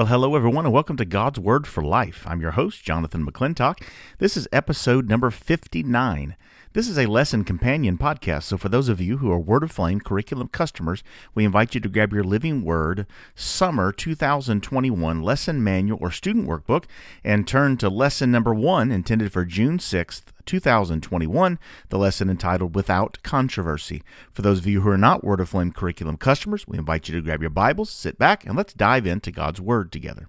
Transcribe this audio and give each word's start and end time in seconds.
Well, 0.00 0.06
hello, 0.06 0.34
everyone, 0.34 0.64
and 0.64 0.72
welcome 0.72 0.96
to 0.96 1.04
God's 1.04 1.38
Word 1.38 1.66
for 1.66 1.84
Life. 1.84 2.24
I'm 2.26 2.40
your 2.40 2.52
host, 2.52 2.82
Jonathan 2.82 3.22
McClintock. 3.22 3.82
This 4.16 4.34
is 4.34 4.48
episode 4.50 5.10
number 5.10 5.30
59. 5.30 6.36
This 6.72 6.88
is 6.88 6.96
a 6.96 7.04
lesson 7.04 7.44
companion 7.44 7.98
podcast, 7.98 8.44
so 8.44 8.56
for 8.56 8.70
those 8.70 8.88
of 8.88 8.98
you 8.98 9.18
who 9.18 9.30
are 9.30 9.38
Word 9.38 9.62
Aflame 9.62 10.00
curriculum 10.00 10.48
customers, 10.48 11.04
we 11.34 11.44
invite 11.44 11.74
you 11.74 11.82
to 11.82 11.88
grab 11.90 12.14
your 12.14 12.24
Living 12.24 12.64
Word 12.64 13.06
Summer 13.34 13.92
2021 13.92 15.22
lesson 15.22 15.62
manual 15.62 15.98
or 16.00 16.10
student 16.10 16.48
workbook 16.48 16.84
and 17.22 17.46
turn 17.46 17.76
to 17.76 17.90
lesson 17.90 18.30
number 18.30 18.54
one, 18.54 18.90
intended 18.90 19.30
for 19.30 19.44
June 19.44 19.76
6th, 19.76 20.22
2021, 20.46 21.58
the 21.88 21.98
lesson 21.98 22.30
entitled 22.30 22.74
Without 22.74 23.18
Controversy. 23.22 24.02
For 24.32 24.42
those 24.42 24.58
of 24.58 24.66
you 24.66 24.80
who 24.80 24.90
are 24.90 24.98
not 24.98 25.24
Word 25.24 25.40
Aflame 25.40 25.72
curriculum 25.72 26.16
customers, 26.16 26.66
we 26.66 26.78
invite 26.78 27.08
you 27.08 27.14
to 27.14 27.22
grab 27.22 27.40
your 27.40 27.50
Bibles, 27.50 27.90
sit 27.90 28.18
back, 28.18 28.44
and 28.44 28.56
let's 28.56 28.72
dive 28.72 29.06
into 29.06 29.30
God's 29.30 29.60
Word 29.60 29.92
together. 29.92 30.28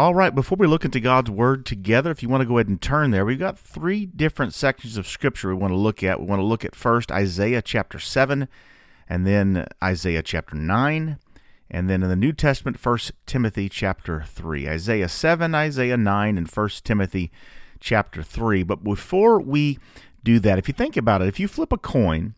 All 0.00 0.14
right, 0.14 0.34
before 0.34 0.56
we 0.58 0.66
look 0.66 0.86
into 0.86 0.98
God's 0.98 1.30
Word 1.30 1.66
together, 1.66 2.10
if 2.10 2.22
you 2.22 2.30
want 2.30 2.40
to 2.40 2.46
go 2.46 2.56
ahead 2.56 2.68
and 2.68 2.80
turn 2.80 3.10
there, 3.10 3.26
we've 3.26 3.38
got 3.38 3.58
three 3.58 4.06
different 4.06 4.54
sections 4.54 4.96
of 4.96 5.06
Scripture 5.06 5.48
we 5.48 5.54
want 5.54 5.72
to 5.72 5.76
look 5.76 6.02
at. 6.02 6.18
We 6.18 6.24
want 6.24 6.40
to 6.40 6.46
look 6.46 6.64
at 6.64 6.74
first 6.74 7.12
Isaiah 7.12 7.60
chapter 7.60 7.98
7, 7.98 8.48
and 9.10 9.26
then 9.26 9.66
Isaiah 9.84 10.22
chapter 10.22 10.56
9, 10.56 11.18
and 11.70 11.88
then 11.88 12.02
in 12.02 12.08
the 12.08 12.16
New 12.16 12.32
Testament, 12.32 12.84
1 12.84 12.98
Timothy 13.26 13.68
chapter 13.68 14.24
3. 14.26 14.68
Isaiah 14.68 15.08
7, 15.08 15.54
Isaiah 15.54 15.96
9, 15.96 16.38
and 16.38 16.48
1 16.48 16.68
Timothy 16.82 17.30
chapter 17.78 18.22
3. 18.22 18.62
But 18.64 18.82
before 18.82 19.40
we 19.40 19.78
do 20.24 20.40
that, 20.40 20.58
if 20.58 20.66
you 20.66 20.74
think 20.74 20.96
about 20.96 21.22
it, 21.22 21.28
if 21.28 21.38
you 21.38 21.46
flip 21.46 21.72
a 21.72 21.78
coin, 21.78 22.34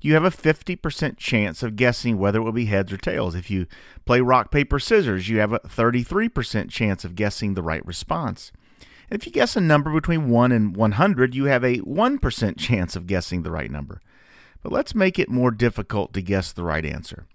you 0.00 0.14
have 0.14 0.24
a 0.24 0.30
50% 0.30 1.16
chance 1.16 1.62
of 1.62 1.74
guessing 1.74 2.18
whether 2.18 2.38
it 2.38 2.42
will 2.44 2.52
be 2.52 2.66
heads 2.66 2.92
or 2.92 2.96
tails. 2.96 3.34
If 3.34 3.50
you 3.50 3.66
play 4.04 4.20
rock, 4.20 4.52
paper, 4.52 4.78
scissors, 4.78 5.28
you 5.28 5.40
have 5.40 5.52
a 5.52 5.58
33% 5.60 6.70
chance 6.70 7.04
of 7.04 7.16
guessing 7.16 7.54
the 7.54 7.62
right 7.62 7.84
response. 7.84 8.52
If 9.10 9.26
you 9.26 9.32
guess 9.32 9.56
a 9.56 9.60
number 9.60 9.92
between 9.92 10.28
1 10.30 10.52
and 10.52 10.76
100, 10.76 11.34
you 11.34 11.44
have 11.46 11.64
a 11.64 11.78
1% 11.78 12.58
chance 12.58 12.94
of 12.94 13.06
guessing 13.06 13.42
the 13.42 13.50
right 13.50 13.70
number. 13.70 14.00
But 14.62 14.72
let's 14.72 14.94
make 14.94 15.18
it 15.18 15.28
more 15.28 15.50
difficult 15.50 16.12
to 16.12 16.22
guess 16.22 16.52
the 16.52 16.64
right 16.64 16.84
answer. 16.84 17.26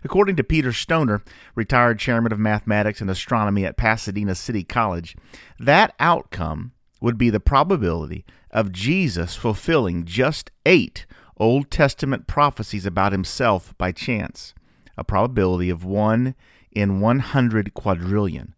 According 0.04 0.36
to 0.36 0.44
Peter 0.44 0.72
Stoner, 0.72 1.24
retired 1.56 1.98
chairman 1.98 2.32
of 2.32 2.38
mathematics 2.38 3.02
and 3.02 3.10
astronomy 3.10 3.66
at 3.66 3.78
Pasadena 3.78 4.36
City 4.36 4.64
College, 4.64 5.18
that 5.60 5.96
outcome 6.00 6.74
would 7.02 7.18
be 7.18 7.30
the 7.30 7.40
probability 7.40 8.26
of 8.52 8.72
Jesus 8.72 9.36
fulfilling 9.36 10.06
just 10.06 10.52
eight 10.66 11.06
Old 11.38 11.70
Testament 11.70 12.28
prophecies 12.28 12.86
about 12.86 13.12
himself 13.12 13.78
by 13.78 13.92
chance 13.92 14.54
a 14.98 15.04
probability 15.04 15.70
of 15.70 15.84
1 15.84 16.36
in 16.72 17.02
100 17.02 17.74
quadrillion, 17.74 18.56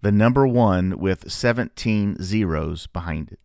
the 0.00 0.12
number 0.12 0.46
1 0.46 0.98
with 0.98 1.30
17 1.30 2.22
zeros 2.22 2.86
behind 2.86 3.30
it. 3.30 3.40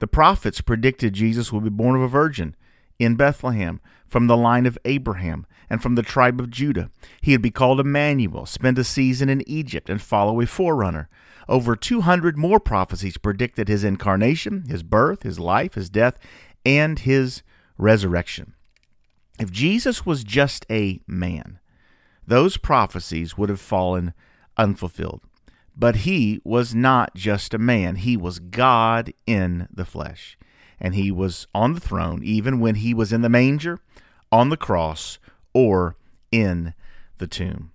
The 0.00 0.08
prophets 0.08 0.60
predicted 0.60 1.14
Jesus 1.14 1.52
would 1.52 1.64
be 1.64 1.70
born 1.70 1.94
of 1.94 2.02
a 2.02 2.08
virgin 2.08 2.56
in 2.98 3.16
Bethlehem 3.16 3.80
from 4.06 4.26
the 4.26 4.36
line 4.36 4.66
of 4.66 4.78
Abraham 4.84 5.46
and 5.68 5.82
from 5.82 5.94
the 5.94 6.02
tribe 6.02 6.40
of 6.40 6.50
Judah. 6.50 6.90
He 7.20 7.32
would 7.32 7.42
be 7.42 7.50
called 7.50 7.80
Emmanuel, 7.80 8.46
spend 8.46 8.78
a 8.78 8.84
season 8.84 9.28
in 9.28 9.48
Egypt, 9.48 9.90
and 9.90 10.00
follow 10.00 10.40
a 10.40 10.46
forerunner. 10.46 11.08
Over 11.48 11.76
200 11.76 12.38
more 12.38 12.60
prophecies 12.60 13.18
predicted 13.18 13.68
his 13.68 13.84
incarnation, 13.84 14.64
his 14.68 14.82
birth, 14.82 15.22
his 15.22 15.38
life, 15.38 15.74
his 15.74 15.90
death, 15.90 16.18
and 16.64 16.98
his 16.98 17.42
resurrection. 17.76 18.54
If 19.38 19.50
Jesus 19.50 20.06
was 20.06 20.24
just 20.24 20.64
a 20.70 21.00
man, 21.06 21.58
those 22.26 22.56
prophecies 22.56 23.36
would 23.36 23.48
have 23.48 23.60
fallen 23.60 24.14
unfulfilled. 24.56 25.22
But 25.76 25.96
he 25.96 26.40
was 26.44 26.74
not 26.74 27.14
just 27.14 27.52
a 27.52 27.58
man, 27.58 27.96
he 27.96 28.16
was 28.16 28.38
God 28.38 29.12
in 29.26 29.68
the 29.72 29.84
flesh. 29.84 30.38
And 30.80 30.94
he 30.94 31.10
was 31.10 31.46
on 31.54 31.74
the 31.74 31.80
throne 31.80 32.22
even 32.22 32.60
when 32.60 32.76
he 32.76 32.94
was 32.94 33.12
in 33.12 33.22
the 33.22 33.28
manger, 33.28 33.80
on 34.30 34.48
the 34.48 34.56
cross, 34.56 35.18
or 35.52 35.96
in 36.30 36.74
the 37.18 37.26
tomb. 37.26 37.72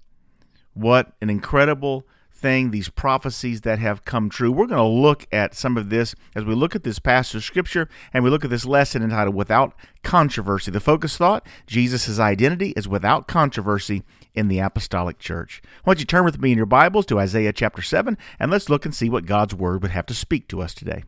What 0.74 1.14
an 1.22 1.30
incredible 1.30 2.06
thing, 2.40 2.72
these 2.72 2.90
prophecies 2.90 3.62
that 3.62 3.80
have 3.80 4.06
come 4.06 4.30
true. 4.30 4.52
We're 4.52 4.68
going 4.68 4.78
to 4.78 4.84
look 4.84 5.28
at 5.32 5.54
some 5.54 5.78
of 5.78 5.90
this 5.90 6.16
as 6.36 6.46
we 6.46 6.56
look 6.56 6.76
at 6.76 6.84
this 6.84 7.00
passage 7.00 7.36
of 7.36 7.44
Scripture 7.44 7.90
and 8.14 8.24
we 8.24 8.30
look 8.30 8.44
at 8.44 8.50
this 8.50 8.66
lesson 8.66 9.04
entitled 9.04 9.36
Without 9.36 9.74
Controversy. 10.04 10.72
The 10.72 10.80
focus 10.80 11.18
thought 11.18 11.46
Jesus' 11.68 12.20
identity 12.20 12.74
is 12.78 12.88
without 12.88 13.28
controversy 13.28 14.04
in 14.34 14.48
the 14.48 14.60
apostolic 14.60 15.20
church. 15.20 15.62
Why 15.84 15.94
don't 15.94 16.00
you 16.00 16.06
turn 16.06 16.24
with 16.24 16.40
me 16.40 16.52
in 16.52 16.58
your 16.58 16.66
Bibles 16.66 17.06
to 17.08 17.20
Isaiah 17.20 17.54
chapter 17.54 17.82
7 17.82 18.18
and 18.40 18.52
let's 18.52 18.70
look 18.70 18.86
and 18.86 18.96
see 18.96 19.10
what 19.10 19.26
God's 19.26 19.54
Word 19.54 19.82
would 19.82 19.92
have 19.92 20.06
to 20.08 20.14
speak 20.14 20.48
to 20.50 20.62
us 20.62 20.74
today. 20.74 21.04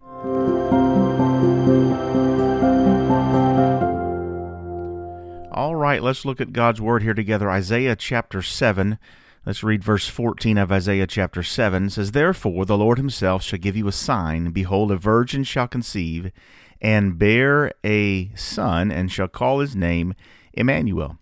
All 5.51 5.75
right, 5.75 6.01
let's 6.01 6.23
look 6.23 6.39
at 6.39 6.53
God's 6.53 6.79
Word 6.79 7.03
here 7.03 7.13
together. 7.13 7.49
Isaiah 7.51 7.95
chapter 7.95 8.41
7 8.41 8.97
Let's 9.43 9.63
read 9.63 9.83
verse 9.83 10.07
14 10.07 10.59
of 10.59 10.71
Isaiah 10.71 11.07
chapter 11.07 11.41
7. 11.41 11.87
It 11.87 11.89
says, 11.89 12.11
Therefore 12.11 12.63
the 12.63 12.77
Lord 12.77 12.99
himself 12.99 13.41
shall 13.41 13.57
give 13.57 13.75
you 13.75 13.87
a 13.87 13.91
sign. 13.91 14.51
Behold, 14.51 14.91
a 14.91 14.97
virgin 14.97 15.43
shall 15.43 15.67
conceive, 15.67 16.31
and 16.79 17.17
bear 17.17 17.73
a 17.83 18.31
son, 18.35 18.91
and 18.91 19.11
shall 19.11 19.27
call 19.27 19.59
his 19.59 19.75
name 19.75 20.13
Emmanuel. 20.53 21.17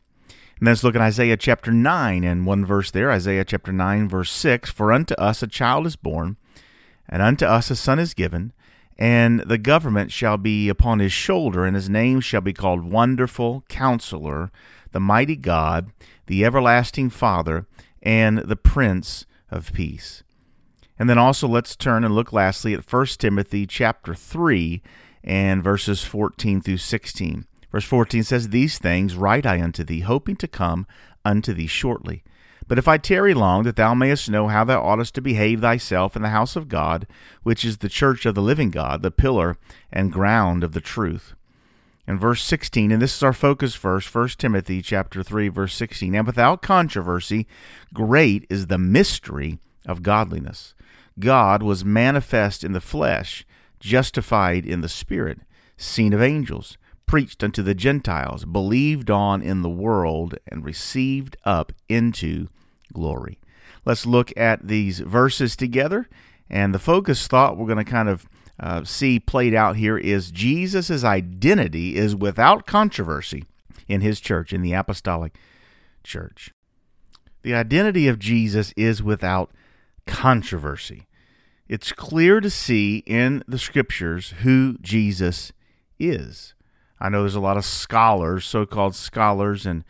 And 0.59 0.67
let's 0.67 0.83
look 0.83 0.95
at 0.95 1.01
Isaiah 1.01 1.37
chapter 1.37 1.71
9, 1.71 2.25
and 2.25 2.45
one 2.45 2.65
verse 2.65 2.91
there, 2.91 3.09
Isaiah 3.09 3.45
chapter 3.45 3.71
9, 3.71 4.09
verse 4.09 4.31
6. 4.31 4.69
For 4.69 4.91
unto 4.91 5.13
us 5.13 5.41
a 5.41 5.47
child 5.47 5.87
is 5.87 5.95
born, 5.95 6.35
and 7.07 7.21
unto 7.21 7.45
us 7.45 7.71
a 7.71 7.75
son 7.77 7.99
is 7.99 8.13
given, 8.13 8.51
and 8.99 9.39
the 9.39 9.57
government 9.57 10.11
shall 10.11 10.35
be 10.35 10.67
upon 10.67 10.99
his 10.99 11.13
shoulder, 11.13 11.63
and 11.63 11.73
his 11.73 11.89
name 11.89 12.19
shall 12.19 12.41
be 12.41 12.51
called 12.51 12.83
Wonderful 12.83 13.63
Counselor, 13.69 14.51
the 14.91 14.99
Mighty 14.99 15.37
God, 15.37 15.93
the 16.27 16.43
Everlasting 16.43 17.09
Father, 17.09 17.65
and 18.03 18.39
the 18.39 18.57
Prince 18.57 19.25
of 19.49 19.71
Peace. 19.71 20.23
And 20.99 21.09
then 21.09 21.17
also 21.17 21.47
let's 21.47 21.77
turn 21.77 22.03
and 22.03 22.13
look 22.13 22.33
lastly 22.33 22.73
at 22.73 22.91
1 22.91 23.05
Timothy 23.17 23.65
chapter 23.65 24.13
3 24.13 24.81
and 25.23 25.63
verses 25.63 26.03
14 26.03 26.59
through 26.59 26.77
16. 26.77 27.45
Verse 27.71 27.85
14 27.85 28.23
says, 28.23 28.49
These 28.49 28.77
things 28.77 29.15
write 29.15 29.45
I 29.45 29.61
unto 29.61 29.83
thee, 29.83 30.01
hoping 30.01 30.35
to 30.37 30.47
come 30.47 30.87
unto 31.23 31.53
thee 31.53 31.67
shortly. 31.67 32.23
But 32.67 32.77
if 32.77 32.87
I 32.87 32.97
tarry 32.97 33.33
long, 33.33 33.63
that 33.63 33.75
thou 33.75 33.93
mayest 33.95 34.29
know 34.29 34.47
how 34.47 34.63
thou 34.63 34.81
oughtest 34.81 35.15
to 35.15 35.21
behave 35.21 35.61
thyself 35.61 36.15
in 36.15 36.21
the 36.21 36.29
house 36.29 36.55
of 36.55 36.69
God, 36.69 37.07
which 37.41 37.65
is 37.65 37.77
the 37.77 37.89
church 37.89 38.25
of 38.25 38.35
the 38.35 38.43
living 38.43 38.69
God, 38.69 39.01
the 39.01 39.11
pillar 39.11 39.57
and 39.91 40.11
ground 40.11 40.63
of 40.63 40.73
the 40.73 40.81
truth. 40.81 41.33
And 42.05 42.19
verse 42.19 42.43
16, 42.43 42.91
and 42.91 43.01
this 43.01 43.15
is 43.15 43.23
our 43.23 43.33
focus 43.33 43.75
verse, 43.75 44.11
1 44.11 44.29
Timothy 44.29 44.81
chapter 44.81 45.21
3, 45.23 45.47
verse 45.49 45.73
16. 45.75 46.15
And 46.15 46.25
without 46.25 46.61
controversy, 46.61 47.47
great 47.93 48.45
is 48.49 48.67
the 48.67 48.79
mystery 48.79 49.59
of 49.85 50.03
godliness. 50.03 50.73
God 51.19 51.61
was 51.61 51.85
manifest 51.85 52.63
in 52.63 52.73
the 52.73 52.81
flesh, 52.81 53.45
justified 53.79 54.65
in 54.65 54.81
the 54.81 54.89
spirit, 54.89 55.39
seen 55.77 56.13
of 56.13 56.21
angels, 56.21 56.77
preached 57.09 57.43
unto 57.43 57.63
the 57.63 57.73
Gentiles, 57.73 58.45
believed 58.45 59.09
on 59.09 59.41
in 59.41 59.63
the 59.63 59.69
world, 59.69 60.35
and 60.47 60.63
received 60.63 61.35
up 61.43 61.73
into 61.89 62.47
glory. 62.93 63.39
Let's 63.83 64.05
look 64.05 64.31
at 64.37 64.67
these 64.67 64.99
verses 64.99 65.55
together. 65.55 66.07
And 66.51 66.71
the 66.71 66.77
focus 66.77 67.25
thought 67.25 67.57
we're 67.57 67.65
going 67.65 67.83
to 67.83 67.91
kind 67.91 68.09
of 68.09 68.29
uh, 68.59 68.83
see 68.83 69.19
played 69.19 69.55
out 69.55 69.75
here 69.75 69.97
is 69.97 70.29
Jesus' 70.29 71.03
identity 71.03 71.95
is 71.95 72.15
without 72.15 72.67
controversy 72.67 73.43
in 73.87 74.01
his 74.01 74.19
church, 74.19 74.53
in 74.53 74.61
the 74.61 74.73
apostolic 74.73 75.35
church. 76.03 76.53
The 77.41 77.55
identity 77.55 78.07
of 78.07 78.19
Jesus 78.19 78.71
is 78.77 79.01
without 79.01 79.49
controversy. 80.05 81.07
It's 81.67 81.91
clear 81.91 82.39
to 82.39 82.51
see 82.51 82.97
in 83.07 83.43
the 83.47 83.57
scriptures 83.57 84.35
who 84.43 84.77
Jesus 84.79 85.51
is. 85.97 86.53
I 86.99 87.09
know 87.09 87.21
there's 87.21 87.35
a 87.35 87.39
lot 87.39 87.57
of 87.57 87.65
scholars, 87.65 88.45
so 88.45 88.65
called 88.65 88.95
scholars, 88.95 89.65
and 89.65 89.83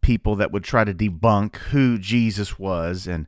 people 0.00 0.36
that 0.36 0.52
would 0.52 0.64
try 0.64 0.84
to 0.84 0.94
debunk 0.94 1.56
who 1.56 1.98
Jesus 1.98 2.58
was 2.58 3.06
and 3.06 3.26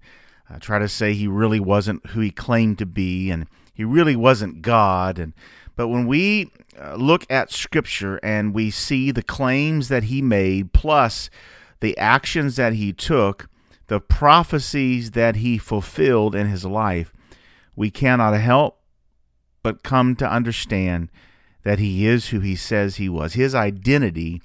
uh, 0.50 0.58
try 0.58 0.78
to 0.78 0.88
say 0.88 1.14
he 1.14 1.26
really 1.26 1.58
wasn't 1.58 2.06
who 2.08 2.20
he 2.20 2.30
claimed 2.30 2.78
to 2.78 2.86
be 2.86 3.30
and 3.30 3.46
he 3.72 3.84
really 3.84 4.14
wasn't 4.14 4.62
God. 4.62 5.18
And 5.18 5.32
but 5.74 5.88
when 5.88 6.06
we 6.06 6.50
uh, 6.80 6.94
look 6.96 7.26
at 7.30 7.52
Scripture 7.52 8.18
and 8.22 8.54
we 8.54 8.70
see 8.70 9.10
the 9.10 9.22
claims 9.22 9.88
that 9.88 10.04
he 10.04 10.22
made, 10.22 10.72
plus 10.72 11.30
the 11.80 11.96
actions 11.98 12.56
that 12.56 12.74
he 12.74 12.92
took, 12.92 13.48
the 13.88 14.00
prophecies 14.00 15.12
that 15.12 15.36
he 15.36 15.58
fulfilled 15.58 16.34
in 16.34 16.48
his 16.48 16.64
life, 16.64 17.12
we 17.74 17.90
cannot 17.90 18.32
help 18.34 18.80
but 19.62 19.82
come 19.82 20.14
to 20.16 20.30
understand 20.30 21.10
that 21.66 21.80
he 21.80 22.06
is 22.06 22.28
who 22.28 22.38
he 22.38 22.54
says 22.54 22.94
he 22.94 23.08
was. 23.08 23.32
His 23.32 23.52
identity, 23.52 24.40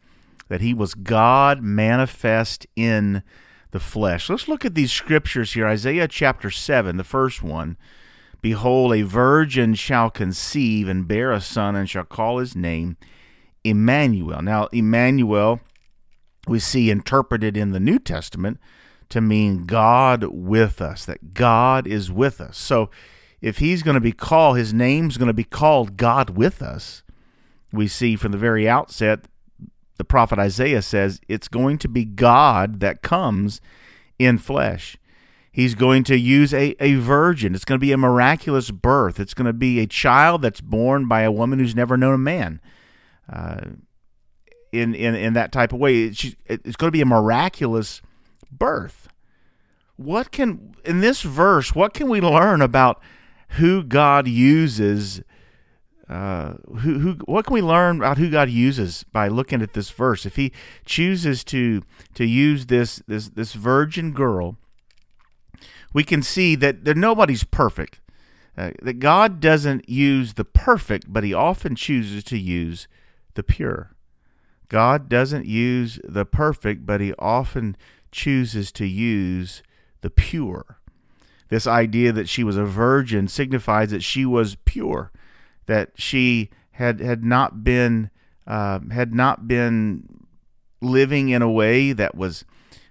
that 0.48 0.60
he 0.60 0.74
was 0.74 0.96
God 0.96 1.62
manifest 1.62 2.66
in 2.76 3.22
the 3.70 3.80
flesh. 3.80 4.28
Let's 4.28 4.48
look 4.48 4.66
at 4.66 4.74
these 4.74 4.92
scriptures 4.92 5.54
here. 5.54 5.68
Isaiah 5.68 6.08
chapter 6.08 6.50
7, 6.50 6.98
the 6.98 7.04
first 7.04 7.44
one. 7.44 7.78
Behold, 8.42 8.96
a 8.96 9.04
virgin 9.04 9.76
shall 9.76 10.10
conceive 10.10 10.90
and 10.90 11.08
bear 11.08 11.32
a 11.32 11.40
son, 11.40 11.76
and 11.76 11.88
shall 11.88 12.06
call 12.06 12.40
his 12.40 12.56
name 12.56 12.98
Emmanuel. 13.64 14.42
Now, 14.42 14.66
Emmanuel, 14.72 15.60
we 16.48 16.58
see 16.58 16.90
interpreted 16.90 17.56
in 17.56 17.70
the 17.70 17.80
New 17.80 18.00
Testament 18.00 18.60
to 19.10 19.22
mean 19.22 19.66
God 19.68 20.24
with 20.24 20.82
us, 20.82 21.06
that 21.06 21.36
God 21.36 21.86
is 21.86 22.12
with 22.12 22.42
us. 22.42 22.58
So, 22.58 22.90
if 23.42 23.60
he's 23.60 23.84
going 23.84 23.94
to 23.94 24.02
be 24.02 24.12
called, 24.12 24.58
his 24.58 24.74
name's 24.74 25.18
going 25.18 25.28
to 25.28 25.34
be 25.34 25.44
called 25.44 25.98
God 25.98 26.32
with 26.32 26.64
us. 26.64 27.04
We 27.74 27.88
see 27.88 28.16
from 28.16 28.32
the 28.32 28.38
very 28.38 28.68
outset, 28.68 29.26
the 29.98 30.04
prophet 30.04 30.40
Isaiah 30.40 30.82
says 30.82 31.22
it's 31.28 31.48
going 31.48 31.78
to 31.80 31.88
be 31.88 32.06
God 32.06 32.80
that 32.80 33.02
comes 33.02 33.62
in 34.18 34.38
flesh. 34.38 34.98
He's 35.52 35.76
going 35.76 36.04
to 36.06 36.18
use 36.18 36.54
a, 36.54 36.76
a 36.80 36.96
virgin. 36.96 37.54
It's 37.54 37.66
going 37.66 37.80
to 37.80 37.86
be 37.86 37.92
a 37.92 37.98
miraculous 37.98 38.72
birth. 38.72 39.20
It's 39.20 39.34
going 39.34 39.48
to 39.48 39.54
be 39.54 39.80
a 39.80 39.88
child 39.88 40.42
that's 40.42 40.62
born 40.62 41.08
by 41.08 41.22
a 41.22 41.32
woman 41.32 41.60
who's 41.60 41.76
never 41.76 41.98
known 41.98 42.14
a 42.14 42.18
man. 42.18 42.62
Uh, 43.32 43.62
in, 44.72 44.96
in, 44.96 45.14
in 45.16 45.34
that 45.34 45.52
type 45.52 45.74
of 45.74 45.80
way, 45.80 46.04
it's, 46.04 46.36
it's 46.46 46.78
going 46.78 46.88
to 46.88 46.92
be 46.92 47.02
a 47.02 47.06
miraculous 47.06 48.02
birth. 48.50 49.10
What 49.98 50.32
can, 50.32 50.74
in 50.86 51.02
this 51.02 51.22
verse, 51.22 51.76
what 51.76 51.94
can 51.94 52.10
we 52.10 52.22
learn 52.22 52.62
about 52.62 53.02
who 53.50 53.84
God 53.84 54.28
uses? 54.28 55.22
Uh, 56.12 56.56
who, 56.80 57.00
who, 57.00 57.14
what 57.26 57.46
can 57.46 57.54
we 57.54 57.62
learn 57.62 57.98
about 57.98 58.18
who 58.18 58.30
God 58.30 58.50
uses 58.50 59.06
by 59.12 59.30
looking 59.30 59.62
at 59.62 59.74
this 59.74 59.90
verse? 59.90 60.26
If 60.26 60.36
He 60.36 60.52
chooses 60.86 61.44
to 61.46 61.84
to 62.16 62.26
use 62.26 62.66
this 62.66 63.02
this 63.08 63.30
this 63.30 63.54
virgin 63.54 64.12
girl 64.12 64.58
we 65.94 66.04
can 66.04 66.22
see 66.22 66.56
that, 66.56 66.86
that 66.86 66.98
nobody's 66.98 67.44
perfect. 67.44 68.00
Uh, 68.58 68.72
that 68.82 69.00
God 69.00 69.40
doesn't 69.40 69.88
use 69.90 70.34
the 70.34 70.46
perfect, 70.46 71.12
but 71.12 71.24
He 71.24 71.34
often 71.34 71.76
chooses 71.76 72.24
to 72.26 72.38
use 72.38 72.88
the 73.34 73.44
pure. 73.44 73.96
God 74.68 75.10
doesn't 75.10 75.46
use 75.46 76.00
the 76.04 76.26
perfect, 76.26 76.86
but 76.86 77.02
He 77.02 77.14
often 77.18 77.78
chooses 78.12 78.72
to 78.74 78.86
use 78.86 79.64
the 80.02 80.10
pure. 80.10 80.80
This 81.50 81.68
idea 81.68 82.12
that 82.12 82.30
she 82.30 82.44
was 82.44 82.58
a 82.58 82.66
virgin 82.66 83.28
signifies 83.28 83.92
that 83.92 84.04
she 84.04 84.26
was 84.26 84.56
pure, 84.66 85.12
that 85.66 85.92
she 85.96 86.50
had 86.72 87.00
had 87.00 87.24
not 87.24 87.64
been 87.64 88.10
uh, 88.48 88.80
had 88.92 89.14
not 89.14 89.48
been 89.48 90.26
living 90.82 91.30
in 91.30 91.42
a 91.42 91.52
way 91.52 91.94
that 91.94 92.16
was 92.16 92.44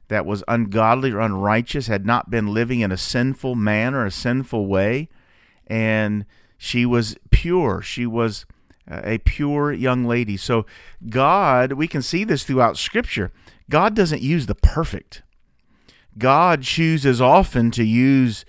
that 0.08 0.26
was 0.26 0.42
ungodly 0.48 1.12
or 1.12 1.20
unrighteous, 1.20 1.86
had 1.86 2.04
not 2.04 2.30
been 2.30 2.52
living 2.52 2.80
in 2.80 2.90
a 2.90 2.96
sinful 2.96 3.54
manner, 3.54 4.04
a 4.04 4.10
sinful 4.10 4.66
way, 4.66 5.08
and 5.66 6.26
she 6.58 6.84
was 6.84 7.16
pure. 7.30 7.80
She 7.80 8.06
was 8.06 8.44
a 8.90 9.18
pure 9.18 9.72
young 9.72 10.04
lady. 10.04 10.36
So, 10.36 10.66
God, 11.08 11.72
we 11.72 11.86
can 11.86 12.02
see 12.02 12.24
this 12.24 12.42
throughout 12.42 12.76
Scripture. 12.76 13.30
God 13.70 13.94
doesn't 13.94 14.20
use 14.20 14.46
the 14.46 14.56
perfect. 14.56 15.22
God 16.18 16.62
chooses 16.62 17.20
often 17.20 17.70
to 17.70 17.84
use 17.84 18.44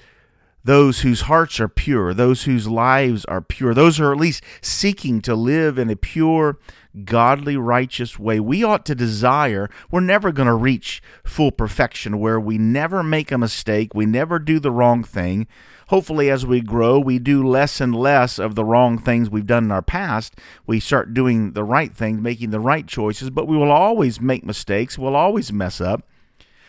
those 0.63 1.01
whose 1.01 1.21
hearts 1.21 1.59
are 1.59 1.67
pure, 1.67 2.13
those 2.13 2.43
whose 2.43 2.67
lives 2.67 3.25
are 3.25 3.41
pure, 3.41 3.73
those 3.73 3.97
who 3.97 4.05
are 4.05 4.11
at 4.11 4.19
least 4.19 4.43
seeking 4.61 5.21
to 5.21 5.35
live 5.35 5.77
in 5.77 5.89
a 5.89 5.95
pure, 5.95 6.57
godly, 7.05 7.57
righteous 7.57 8.19
way. 8.19 8.39
We 8.39 8.63
ought 8.63 8.85
to 8.85 8.95
desire, 8.95 9.69
we're 9.89 10.01
never 10.01 10.31
going 10.31 10.47
to 10.47 10.53
reach 10.53 11.01
full 11.23 11.51
perfection 11.51 12.19
where 12.19 12.39
we 12.39 12.57
never 12.57 13.01
make 13.01 13.31
a 13.31 13.37
mistake, 13.37 13.93
we 13.95 14.05
never 14.05 14.39
do 14.39 14.59
the 14.59 14.71
wrong 14.71 15.03
thing. 15.03 15.47
Hopefully, 15.87 16.29
as 16.29 16.45
we 16.45 16.61
grow, 16.61 16.99
we 16.99 17.19
do 17.19 17.45
less 17.45 17.81
and 17.81 17.93
less 17.93 18.39
of 18.39 18.55
the 18.55 18.63
wrong 18.63 18.97
things 18.97 19.29
we've 19.29 19.45
done 19.45 19.65
in 19.65 19.71
our 19.71 19.81
past. 19.81 20.35
We 20.65 20.79
start 20.79 21.13
doing 21.13 21.51
the 21.51 21.65
right 21.65 21.93
things, 21.93 22.21
making 22.21 22.51
the 22.51 22.61
right 22.61 22.87
choices, 22.87 23.29
but 23.29 23.45
we 23.45 23.57
will 23.57 23.71
always 23.71 24.21
make 24.21 24.45
mistakes, 24.45 24.97
we'll 24.97 25.17
always 25.17 25.51
mess 25.51 25.81
up. 25.81 26.07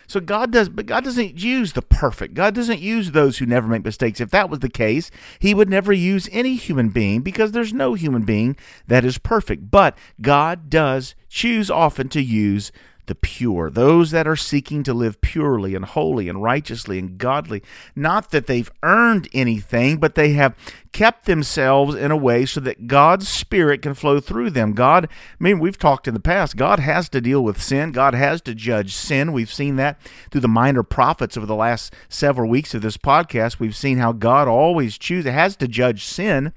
So 0.07 0.21
God 0.21 0.51
does, 0.53 0.69
but 0.69 0.87
God 0.87 1.05
doesn't 1.05 1.39
use 1.39 1.73
the 1.73 1.83
perfect. 1.83 2.35
God 2.35 2.55
doesn't 2.55 2.81
use 2.81 3.11
those 3.11 3.39
who 3.39 3.47
never 3.47 3.69
make 3.69 3.85
mistakes. 3.85 4.21
If 4.21 4.31
that 4.31 4.51
was 4.51 4.61
the 4.61 4.69
case, 4.69 5.11
He 5.39 5.55
would 5.55 5.69
never 5.69 5.93
use 5.93 6.29
any 6.33 6.57
human 6.57 6.89
being 6.91 7.23
because 7.23 7.53
there's 7.53 7.73
no 7.73 7.95
human 7.95 8.23
being 8.23 8.57
that 8.87 9.05
is 9.05 9.19
perfect. 9.19 9.71
But 9.71 9.97
God 10.21 10.69
does 10.69 11.15
choose 11.29 11.71
often 11.71 12.09
to 12.11 12.23
use 12.23 12.73
the 13.07 13.15
pure, 13.17 13.69
those 13.69 14.13
that 14.13 14.29
are 14.29 14.37
seeking 14.37 14.85
to 14.85 14.95
live 14.95 15.21
purely 15.21 15.75
and 15.75 15.85
holy 15.85 16.29
and 16.29 16.43
righteously 16.43 16.99
and 16.99 17.19
godly. 17.19 17.63
Not 17.97 18.31
that 18.31 18.47
they've 18.47 18.71
earned 18.83 19.29
anything, 19.33 19.97
but 19.97 20.15
they 20.15 20.33
have 20.33 20.55
kept 20.93 21.25
themselves 21.25 21.97
in 21.97 22.13
a 22.13 22.17
way 22.17 22.47
so 22.47 22.61
that 22.61 22.87
God's 22.87 23.29
Spirit 23.29 23.83
can 23.83 23.95
flow 23.95 24.21
through 24.21 24.51
them. 24.51 24.73
God, 24.73 25.07
I 25.07 25.43
mean, 25.43 25.59
we've 25.59 25.79
talked 25.79 26.07
in 26.07 26.15
the 26.15 26.21
past, 26.21 26.57
God 26.57 26.79
has 26.79 27.09
to 27.09 27.21
deal 27.21 27.43
with 27.43 27.61
sin, 27.61 27.91
God 27.91 28.15
has 28.15 28.41
to 28.43 28.55
judge 28.55 28.95
sin. 28.95 29.33
We've 29.33 29.53
seen 29.53 29.77
that 29.77 30.01
through 30.31 30.43
the 30.43 30.49
minor 30.49 30.85
prophets 30.85 31.37
over 31.37 31.47
the 31.47 31.57
last 31.57 31.93
several 32.09 32.49
weeks 32.49 32.73
of 32.73 32.83
this 32.83 32.97
podcast. 32.97 33.59
We've 33.59 33.77
seen 33.77 33.99
how 33.99 34.13
God 34.13 34.47
always 34.47 34.97
chooses, 34.97 35.33
has 35.33 35.57
to 35.57 35.67
judge 35.67 36.05
sin, 36.05 36.53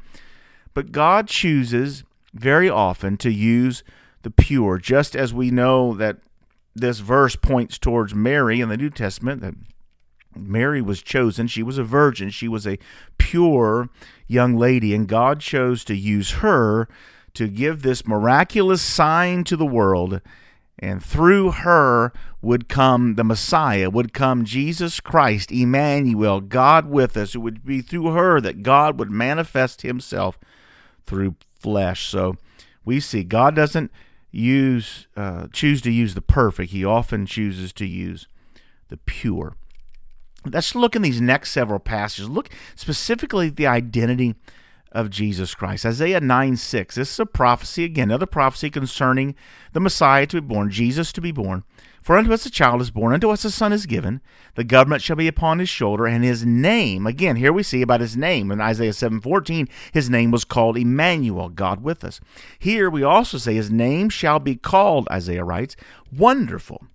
but 0.76 0.92
God 0.92 1.28
chooses 1.28 2.04
very 2.34 2.70
often 2.70 3.18
to 3.18 3.32
use 3.32 3.84
the 4.22 4.30
pure, 4.30 4.78
just 4.78 5.16
as 5.16 5.34
we 5.34 5.50
know 5.50 5.94
that 5.96 6.18
this 6.76 7.00
verse 7.00 7.36
points 7.36 7.78
towards 7.78 8.14
Mary 8.14 8.60
in 8.60 8.70
the 8.70 8.78
New 8.78 8.90
Testament 8.90 9.42
that 9.42 9.56
Mary 10.36 10.82
was 10.82 11.02
chosen. 11.02 11.48
She 11.48 11.64
was 11.64 11.78
a 11.78 11.84
virgin. 11.84 12.30
She 12.30 12.48
was 12.48 12.68
a 12.68 12.78
pure 13.18 13.90
young 14.28 14.58
lady, 14.58 14.94
and 14.94 15.08
God 15.08 15.40
chose 15.40 15.86
to 15.86 15.96
use 15.96 16.32
her 16.32 16.88
to 17.34 17.48
give 17.48 17.82
this 17.82 18.06
miraculous 18.06 18.82
sign 18.82 19.44
to 19.46 19.56
the 19.56 19.66
world. 19.66 20.22
And 20.78 21.02
through 21.02 21.52
her 21.52 22.12
would 22.42 22.68
come 22.68 23.16
the 23.16 23.24
Messiah, 23.24 23.90
would 23.90 24.14
come 24.14 24.44
Jesus 24.44 25.00
Christ, 25.00 25.52
Emmanuel, 25.52 26.42
God 26.42 26.88
with 26.88 27.16
us. 27.16 27.34
It 27.34 27.38
would 27.38 27.66
be 27.66 27.82
through 27.82 28.12
her 28.12 28.42
that 28.42 28.62
God 28.62 29.00
would 29.00 29.10
manifest 29.10 29.84
himself 29.84 30.38
through 31.06 31.36
flesh. 31.58 32.08
So 32.08 32.36
we 32.84 33.00
see 33.00 33.24
God 33.24 33.56
doesn't 33.56 33.90
use 34.36 35.08
uh, 35.16 35.48
choose 35.54 35.82
to 35.82 35.92
use 35.92 36.14
the 36.14 36.22
perfect. 36.22 36.72
He 36.72 36.84
often 36.84 37.26
chooses 37.26 37.72
to 37.74 37.86
use 37.86 38.28
the 38.90 38.98
pure. 38.98 39.56
Let's 40.46 40.76
look 40.76 40.96
in 40.96 41.02
these 41.02 41.22
next 41.22 41.52
several 41.52 41.80
passages. 41.80 42.30
Look 42.30 42.50
specifically 42.76 43.48
at 43.48 43.56
the 43.56 43.68
identity 43.68 44.36
of 44.92 45.10
Jesus 45.10 45.56
Christ. 45.56 45.86
Isaiah 45.86 46.20
9 46.20 46.58
6. 46.58 46.96
This 46.96 47.12
is 47.12 47.20
a 47.20 47.26
prophecy, 47.26 47.84
again, 47.84 48.10
another 48.10 48.26
prophecy 48.26 48.70
concerning 48.70 49.36
the 49.74 49.80
Messiah 49.80 50.26
to 50.28 50.42
be 50.42 50.48
born, 50.48 50.70
Jesus 50.70 51.12
to 51.14 51.22
be 51.22 51.32
born. 51.32 51.64
For 52.06 52.20
unto 52.20 52.32
us 52.32 52.46
a 52.46 52.52
child 52.52 52.82
is 52.82 52.92
born, 52.92 53.16
unto 53.16 53.32
us 53.32 53.44
a 53.46 53.50
son 53.50 53.74
is 53.74 53.88
given. 53.88 54.22
The 54.54 54.64
government 54.64 55.02
shall 55.02 55.16
be 55.16 55.28
upon 55.28 55.58
his 55.58 55.70
shoulder, 55.70 56.06
and 56.06 56.24
his 56.24 56.46
name, 56.46 57.08
again, 57.08 57.36
here 57.36 57.52
we 57.52 57.64
see 57.64 57.82
about 57.82 58.00
his 58.00 58.16
name 58.16 58.52
in 58.52 58.62
Isaiah 58.62 58.94
7:14, 58.94 59.68
his 59.92 60.08
name 60.08 60.30
was 60.30 60.46
called 60.46 60.78
Emmanuel, 60.78 61.50
God 61.50 61.82
with 61.82 62.04
us. 62.04 62.22
Here 62.60 62.92
we 62.92 63.02
also 63.02 63.40
say 63.40 63.56
his 63.56 63.72
name 63.72 64.10
shall 64.10 64.38
be 64.38 64.56
called, 64.56 65.08
Isaiah 65.10 65.44
writes, 65.44 65.76
wonderful. 66.16 66.86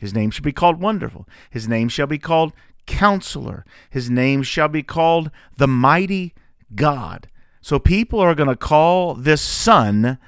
His 0.00 0.12
name 0.12 0.32
shall 0.32 0.42
be 0.42 0.50
called 0.50 0.80
wonderful. 0.80 1.28
His 1.48 1.68
name 1.68 1.88
shall 1.88 2.08
be 2.08 2.18
called 2.18 2.52
counselor. 2.86 3.64
His 3.88 4.10
name 4.10 4.42
shall 4.42 4.66
be 4.66 4.82
called 4.82 5.30
the 5.58 5.68
mighty 5.68 6.34
God. 6.74 7.28
So 7.60 7.78
people 7.78 8.18
are 8.18 8.34
going 8.34 8.48
to 8.48 8.56
call 8.56 9.14
this 9.14 9.42
son, 9.42 10.18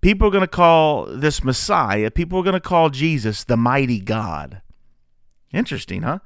people 0.00 0.28
are 0.28 0.30
going 0.30 0.40
to 0.42 0.46
call 0.46 1.06
this 1.06 1.44
Messiah, 1.44 2.10
people 2.10 2.38
are 2.38 2.44
going 2.44 2.54
to 2.54 2.60
call 2.60 2.90
Jesus 2.90 3.44
the 3.44 3.56
mighty 3.56 4.00
God. 4.00 4.62
Interesting, 5.52 6.02
huh? 6.02 6.20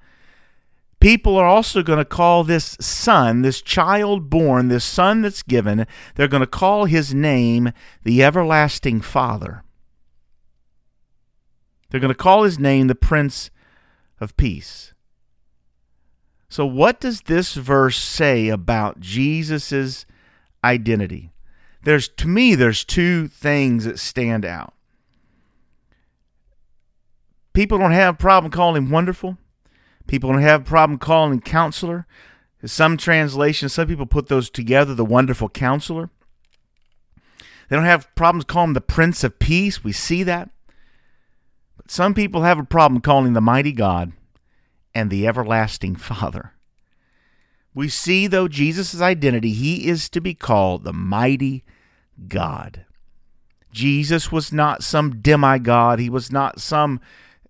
People 1.00 1.37
are 1.37 1.47
also 1.47 1.83
going 1.83 1.99
to 1.99 2.04
call 2.04 2.45
this 2.45 2.78
son, 2.81 3.43
this 3.43 3.61
child 3.61 4.31
born, 4.31 4.69
this 4.69 4.85
son 4.85 5.21
that's 5.21 5.43
given, 5.43 5.87
they're 6.14 6.28
going 6.28 6.40
to 6.40 6.47
call 6.47 6.87
his 6.87 7.12
name 7.12 7.73
the 8.04 8.23
everlasting 8.23 9.02
Father. 9.02 9.62
They're 11.90 12.00
going 12.00 12.09
to 12.09 12.14
call 12.14 12.45
his 12.45 12.59
name 12.59 12.87
the 12.87 12.95
Prince 12.95 13.50
of 14.19 14.37
Peace. 14.37 14.95
So, 16.49 16.64
what 16.64 17.00
does 17.00 17.21
this 17.23 17.54
verse 17.54 17.99
say 17.99 18.49
about 18.49 19.00
Jesus' 19.00 20.07
identity? 20.64 21.34
There's, 21.85 22.09
to 22.09 22.29
me, 22.29 22.55
there's 22.55 22.85
two 22.85 23.29
things 23.29 23.85
that 23.85 23.99
stand 23.99 24.45
out. 24.45 24.73
People 27.53 27.79
don't 27.79 27.93
have 27.93 28.14
a 28.14 28.19
problem 28.19 28.50
calling 28.50 28.85
him 28.85 28.91
wonderful. 28.91 29.38
People 30.07 30.33
don't 30.33 30.43
have 30.43 30.62
a 30.62 30.64
problem 30.64 30.99
calling 30.99 31.41
counselor. 31.41 32.07
Some 32.64 32.97
translations, 32.97 33.75
some 33.75 33.87
people 33.87 34.07
put 34.07 34.29
those 34.29 34.50
together, 34.50 34.95
the 34.95 35.05
wonderful 35.05 35.49
counselor. 35.50 36.11
They 37.69 37.76
don't 37.76 37.85
have 37.85 38.12
problems 38.14 38.45
calling 38.45 38.71
him 38.71 38.75
the 38.75 38.81
Prince 38.81 39.23
of 39.23 39.38
Peace. 39.38 39.85
We 39.85 39.93
see 39.93 40.23
that. 40.23 40.50
But 41.76 41.91
some 41.91 42.14
people 42.14 42.43
have 42.43 42.59
a 42.59 42.64
problem 42.64 43.00
calling 43.00 43.35
the 43.35 43.41
mighty 43.41 43.73
God 43.73 44.12
and 44.95 45.11
the 45.11 45.26
everlasting 45.26 45.97
Father. 45.97 46.53
We 47.75 47.88
see, 47.88 48.26
though, 48.26 48.49
Jesus' 48.49 49.00
identity, 49.00 49.53
he 49.53 49.88
is 49.88 50.09
to 50.11 50.21
be 50.21 50.35
called 50.35 50.85
the 50.85 50.93
mighty 50.93 51.64
God. 52.28 52.85
Jesus 53.73 54.30
was 54.30 54.52
not 54.52 54.83
some 54.83 55.21
demigod. 55.21 55.99
He 55.99 56.09
was 56.09 56.30
not 56.30 56.61
some 56.61 57.00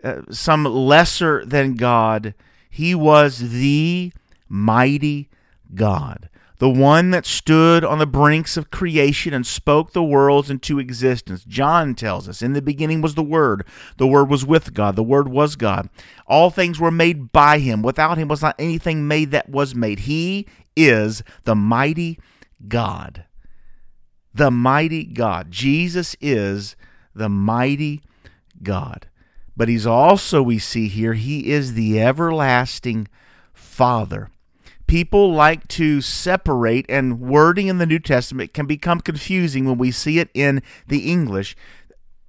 uh, 0.03 0.23
some 0.31 0.65
lesser 0.65 1.45
than 1.45 1.75
God. 1.75 2.35
He 2.69 2.95
was 2.95 3.53
the 3.53 4.13
mighty 4.49 5.31
God, 5.75 6.29
the 6.59 6.69
one 6.69 7.11
that 7.11 7.25
stood 7.25 7.85
on 7.85 7.99
the 7.99 8.07
brinks 8.07 8.57
of 8.57 8.71
creation 8.71 9.33
and 9.33 9.47
spoke 9.47 9.93
the 9.93 10.03
worlds 10.03 10.51
into 10.51 10.79
existence. 10.79 11.45
John 11.45 11.95
tells 11.95 12.29
us, 12.29 12.43
In 12.43 12.53
the 12.53 12.63
beginning 12.63 13.01
was 13.01 13.15
the 13.15 13.23
Word. 13.23 13.67
The 13.97 14.07
Word 14.07 14.29
was 14.29 14.45
with 14.45 14.75
God. 14.75 14.97
The 14.97 15.03
Word 15.03 15.29
was 15.29 15.57
God. 15.57 15.89
All 16.27 16.51
things 16.51 16.79
were 16.79 16.91
made 16.91 17.33
by 17.33 17.59
Him. 17.59 17.83
Without 17.83 18.19
Him 18.19 18.29
was 18.29 18.43
not 18.43 18.57
anything 18.59 19.09
made 19.09 19.31
that 19.31 19.49
was 19.49 19.75
made. 19.75 20.01
He 20.01 20.47
is 20.77 21.23
the 21.45 21.55
mighty 21.55 22.19
God. 22.69 23.25
The 24.35 24.51
mighty 24.51 25.05
God. 25.05 25.51
Jesus 25.51 26.17
is 26.21 26.77
the 27.15 27.29
mighty 27.29 28.03
God. 28.63 29.07
But 29.57 29.69
he's 29.69 29.87
also, 29.87 30.43
we 30.43 30.59
see 30.59 30.89
here, 30.89 31.15
he 31.15 31.53
is 31.53 31.75
the 31.75 32.01
everlasting 32.01 33.09
Father. 33.53 34.31
People 34.87 35.33
like 35.33 35.67
to 35.69 36.01
separate, 36.01 36.85
and 36.89 37.21
wording 37.21 37.69
in 37.69 37.79
the 37.79 37.87
New 37.87 38.01
Testament 38.01 38.53
can 38.53 38.67
become 38.67 39.01
confusing 39.01 39.65
when 39.65 39.79
we 39.79 39.91
see 39.91 40.19
it 40.19 40.29
in 40.35 40.63
the 40.89 41.11
English. 41.11 41.57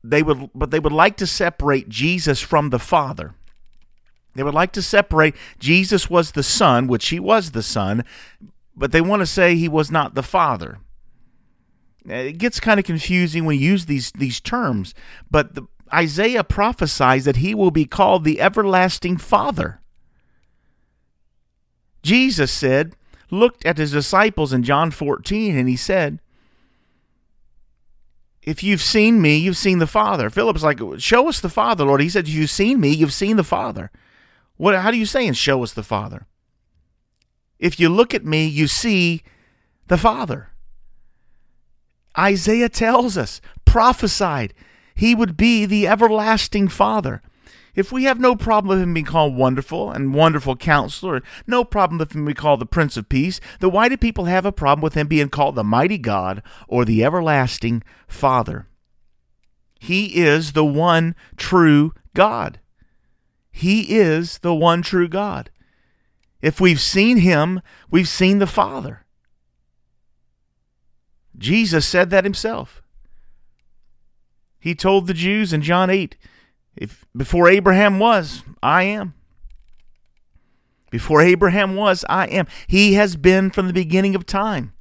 They 0.03 0.21
would, 0.21 0.51
but 0.53 0.71
they 0.71 0.79
would 0.79 0.93
like 0.93 1.17
to 1.17 1.27
separate 1.27 1.89
Jesus 1.89 2.39
from 2.39 2.69
the 2.69 2.79
Father. 2.79 3.33
They 4.35 4.43
would 4.43 4.53
like 4.53 4.71
to 4.73 4.81
separate 4.81 5.35
Jesus 5.59 6.09
was 6.09 6.31
the 6.31 6.43
Son, 6.43 6.87
which 6.87 7.07
he 7.09 7.19
was 7.19 7.51
the 7.51 7.63
Son, 7.63 8.05
but 8.75 8.91
they 8.91 9.01
want 9.01 9.21
to 9.21 9.25
say 9.25 9.55
he 9.55 9.69
was 9.69 9.89
not 9.89 10.13
the 10.13 10.23
Father. 10.23 10.77
It 12.07 12.37
gets 12.37 12.59
kind 12.59 12.79
of 12.79 12.85
confusing 12.85 13.45
when 13.45 13.59
you 13.59 13.69
use 13.69 13.85
these 13.85 14.11
these 14.11 14.39
terms, 14.39 14.93
but 15.29 15.55
the, 15.55 15.67
Isaiah 15.93 16.43
prophesies 16.43 17.25
that 17.25 17.37
he 17.37 17.55
will 17.55 17.71
be 17.71 17.85
called 17.85 18.23
the 18.23 18.41
everlasting 18.41 19.17
Father. 19.17 19.81
Jesus 22.01 22.51
said, 22.51 22.95
looked 23.31 23.65
at 23.65 23.77
his 23.77 23.91
disciples 23.91 24.53
in 24.53 24.63
John 24.63 24.91
14, 24.91 25.57
and 25.57 25.69
he 25.69 25.75
said, 25.75 26.19
If 28.41 28.63
you've 28.63 28.81
seen 28.81 29.21
me, 29.21 29.37
you've 29.37 29.57
seen 29.57 29.79
the 29.79 29.87
Father. 29.87 30.29
Philip's 30.29 30.63
like, 30.63 30.79
Show 30.97 31.27
us 31.27 31.39
the 31.39 31.49
Father, 31.49 31.85
Lord. 31.85 32.01
He 32.01 32.09
said, 32.09 32.27
you've 32.27 32.49
seen 32.49 32.79
me, 32.79 32.89
you've 32.89 33.13
seen 33.13 33.37
the 33.37 33.43
Father. 33.43 33.91
What, 34.57 34.75
how 34.75 34.91
do 34.91 34.97
you 34.97 35.05
say 35.05 35.27
and 35.27 35.35
show 35.35 35.63
us 35.63 35.73
the 35.73 35.83
Father? 35.83 36.27
If 37.59 37.79
you 37.79 37.89
look 37.89 38.13
at 38.13 38.25
me, 38.25 38.45
you 38.45 38.67
see 38.67 39.23
the 39.87 39.97
Father. 39.97 40.49
Isaiah 42.17 42.69
tells 42.69 43.17
us, 43.17 43.41
prophesied, 43.65 44.53
he 44.93 45.13
would 45.13 45.35
be 45.35 45.65
the 45.65 45.87
everlasting 45.87 46.67
Father. 46.67 47.21
If 47.75 47.91
we 47.91 48.05
have 48.05 48.19
no 48.19 48.35
problem 48.37 48.69
with 48.69 48.81
him 48.81 48.93
being 48.93 49.05
called 49.05 49.35
wonderful 49.35 49.91
and 49.91 50.13
wonderful 50.13 50.55
counselor, 50.55 51.21
no 51.45 51.65
problem 51.65 51.97
with 51.97 52.15
him 52.15 52.23
being 52.23 52.35
called 52.35 52.61
the 52.61 52.65
Prince 52.65 52.95
of 52.95 53.09
Peace, 53.09 53.41
then 53.59 53.71
why 53.71 53.89
do 53.89 53.97
people 53.97 54.25
have 54.25 54.45
a 54.45 54.53
problem 54.53 54.81
with 54.81 54.93
him 54.93 55.07
being 55.07 55.27
called 55.27 55.55
the 55.55 55.63
mighty 55.63 55.97
God 55.97 56.41
or 56.69 56.85
the 56.85 57.03
everlasting 57.03 57.83
Father? 58.07 58.67
He 59.77 60.15
is 60.15 60.53
the 60.53 60.63
one 60.63 61.15
true 61.35 61.93
God. 62.13 62.59
He 63.51 63.97
is 63.97 64.39
the 64.39 64.55
one 64.55 64.81
true 64.81 65.09
God. 65.09 65.49
If 66.41 66.61
we've 66.61 66.79
seen 66.79 67.17
him, 67.17 67.61
we've 67.91 68.07
seen 68.07 68.39
the 68.39 68.47
Father. 68.47 69.04
Jesus 71.37 71.85
said 71.85 72.09
that 72.09 72.23
himself. 72.23 72.81
He 74.59 74.73
told 74.73 75.07
the 75.07 75.13
Jews 75.13 75.53
in 75.53 75.61
John 75.61 75.89
8, 75.89 76.17
if 76.75 77.05
before 77.15 77.47
Abraham 77.47 77.99
was, 77.99 78.43
I 78.63 78.83
am. 78.83 79.13
Before 80.89 81.21
Abraham 81.21 81.75
was, 81.75 82.05
I 82.09 82.27
am. 82.27 82.47
He 82.67 82.93
has 82.93 83.15
been 83.15 83.49
from 83.51 83.67
the 83.67 83.73
beginning 83.73 84.15
of 84.15 84.25
time. 84.25 84.73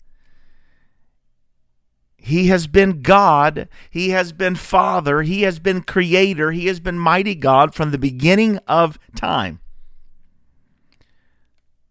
He 2.16 2.46
has 2.46 2.66
been 2.66 3.02
God. 3.02 3.68
He 3.90 4.10
has 4.10 4.32
been 4.32 4.54
Father. 4.54 5.22
He 5.22 5.42
has 5.42 5.58
been 5.58 5.82
Creator. 5.82 6.52
He 6.52 6.66
has 6.68 6.80
been 6.80 6.98
Mighty 6.98 7.34
God 7.34 7.74
from 7.74 7.90
the 7.90 7.98
beginning 7.98 8.58
of 8.66 8.98
time. 9.14 9.60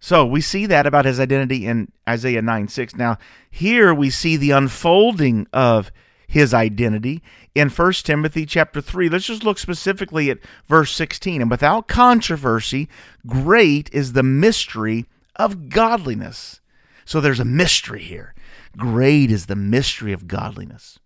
So 0.03 0.25
we 0.25 0.41
see 0.41 0.65
that 0.65 0.85
about 0.85 1.05
his 1.05 1.17
identity 1.17 1.65
in 1.65 1.89
Isaiah 2.09 2.41
9 2.41 2.67
6. 2.67 2.97
Now, 2.97 3.17
here 3.49 3.93
we 3.93 4.09
see 4.09 4.35
the 4.35 4.51
unfolding 4.51 5.47
of 5.53 5.93
his 6.27 6.53
identity 6.53 7.23
in 7.55 7.69
1 7.69 7.93
Timothy 7.93 8.45
chapter 8.45 8.81
3. 8.81 9.07
Let's 9.07 9.27
just 9.27 9.45
look 9.45 9.57
specifically 9.57 10.29
at 10.29 10.39
verse 10.67 10.91
16. 10.91 11.41
And 11.41 11.49
without 11.49 11.87
controversy, 11.87 12.89
great 13.25 13.89
is 13.93 14.11
the 14.11 14.23
mystery 14.23 15.05
of 15.37 15.69
godliness. 15.69 16.59
So 17.05 17.21
there's 17.21 17.39
a 17.39 17.45
mystery 17.45 18.03
here. 18.03 18.35
Great 18.75 19.31
is 19.31 19.45
the 19.45 19.55
mystery 19.55 20.11
of 20.11 20.27
godliness. 20.27 20.99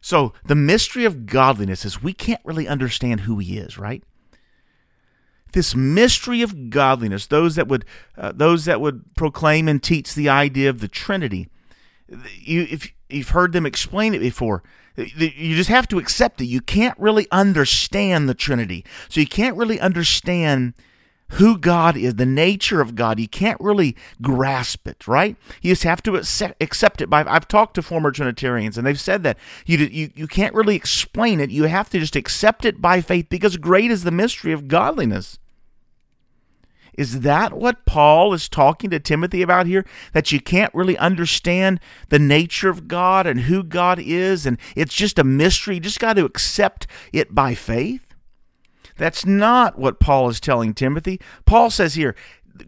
So 0.00 0.32
the 0.44 0.54
mystery 0.54 1.06
of 1.06 1.26
godliness 1.26 1.84
is 1.84 2.00
we 2.00 2.12
can't 2.12 2.40
really 2.44 2.68
understand 2.68 3.22
who 3.22 3.38
he 3.40 3.58
is, 3.58 3.78
right? 3.78 4.04
This 5.52 5.74
mystery 5.74 6.42
of 6.42 6.70
godliness, 6.70 7.26
those 7.26 7.56
that 7.56 7.68
would 7.68 7.84
uh, 8.16 8.32
those 8.32 8.64
that 8.66 8.80
would 8.80 9.14
proclaim 9.14 9.68
and 9.68 9.82
teach 9.82 10.14
the 10.14 10.28
idea 10.28 10.70
of 10.70 10.80
the 10.80 10.88
Trinity, 10.88 11.48
you 12.38 12.66
if 12.70 12.92
you've 13.08 13.30
heard 13.30 13.52
them 13.52 13.66
explain 13.66 14.14
it 14.14 14.20
before. 14.20 14.62
You 14.96 15.56
just 15.56 15.70
have 15.70 15.88
to 15.88 15.98
accept 15.98 16.40
it. 16.40 16.46
You 16.46 16.60
can't 16.60 16.98
really 16.98 17.26
understand 17.30 18.28
the 18.28 18.34
Trinity. 18.34 18.84
So 19.08 19.20
you 19.20 19.26
can't 19.26 19.56
really 19.56 19.80
understand 19.80 20.74
who 21.32 21.58
God 21.58 21.96
is, 21.96 22.14
the 22.16 22.26
nature 22.26 22.80
of 22.80 22.94
God. 22.94 23.20
You 23.20 23.28
can't 23.28 23.60
really 23.60 23.96
grasp 24.20 24.86
it, 24.86 25.06
right? 25.06 25.36
You 25.62 25.72
just 25.72 25.84
have 25.84 26.02
to 26.04 26.16
accept 26.16 27.00
it. 27.00 27.10
By 27.10 27.24
I've 27.24 27.48
talked 27.48 27.74
to 27.74 27.82
former 27.82 28.10
Trinitarians, 28.10 28.76
and 28.76 28.86
they've 28.86 29.00
said 29.00 29.22
that 29.22 29.38
you 29.66 29.78
you 29.78 30.10
you 30.14 30.26
can't 30.26 30.54
really 30.54 30.76
explain 30.76 31.40
it. 31.40 31.50
You 31.50 31.64
have 31.64 31.90
to 31.90 32.00
just 32.00 32.16
accept 32.16 32.64
it 32.64 32.80
by 32.80 33.00
faith 33.00 33.26
because 33.28 33.56
great 33.56 33.90
is 33.90 34.04
the 34.04 34.10
mystery 34.10 34.52
of 34.52 34.68
godliness. 34.68 35.38
Is 36.94 37.20
that 37.20 37.54
what 37.54 37.86
Paul 37.86 38.34
is 38.34 38.48
talking 38.48 38.90
to 38.90 38.98
Timothy 38.98 39.42
about 39.42 39.66
here? 39.66 39.86
That 40.12 40.32
you 40.32 40.40
can't 40.40 40.74
really 40.74 40.98
understand 40.98 41.80
the 42.08 42.18
nature 42.18 42.68
of 42.68 42.88
God 42.88 43.26
and 43.26 43.42
who 43.42 43.62
God 43.62 43.98
is, 43.98 44.44
and 44.44 44.58
it's 44.76 44.94
just 44.94 45.18
a 45.18 45.24
mystery. 45.24 45.76
You 45.76 45.80
just 45.80 46.00
got 46.00 46.16
to 46.16 46.24
accept 46.24 46.86
it 47.12 47.34
by 47.34 47.54
faith? 47.54 48.09
That's 49.00 49.24
not 49.24 49.78
what 49.78 49.98
Paul 49.98 50.28
is 50.28 50.40
telling 50.40 50.74
Timothy. 50.74 51.22
Paul 51.46 51.70
says 51.70 51.94
here, 51.94 52.14